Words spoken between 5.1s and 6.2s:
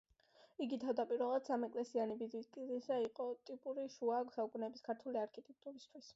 არქიტექტურისთვის.